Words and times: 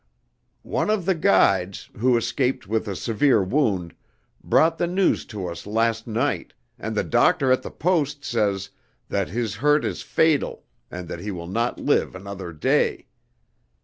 "One 0.63 0.89
of 0.89 1.05
the 1.05 1.13
guides, 1.13 1.91
who 1.97 2.17
escaped 2.17 2.65
with 2.67 2.87
a 2.87 2.95
severe 2.95 3.43
wound, 3.43 3.93
brought 4.43 4.79
the 4.79 4.87
news 4.87 5.25
to 5.27 5.45
us 5.45 5.67
last 5.67 6.07
night, 6.07 6.55
and 6.79 6.95
the 6.97 7.03
doctor 7.03 7.51
at 7.51 7.61
the 7.61 7.69
Post 7.69 8.25
says 8.25 8.71
that 9.09 9.29
his 9.29 9.57
hurt 9.57 9.85
is 9.85 10.01
fatal 10.01 10.63
and 10.89 11.07
that 11.07 11.19
he 11.19 11.29
will 11.29 11.45
not 11.45 11.77
live 11.79 12.15
another 12.15 12.51
day. 12.51 13.05